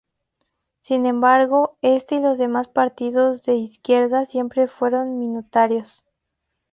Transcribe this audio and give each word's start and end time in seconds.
Sin 0.79 1.05
embargo, 1.05 1.77
este 1.83 2.15
y 2.15 2.21
los 2.21 2.39
demás 2.39 2.67
partidos 2.67 3.43
de 3.43 3.53
izquierda 3.57 4.25
siempre 4.25 4.67
fueron 4.67 5.19
minoritarios. 5.19 6.03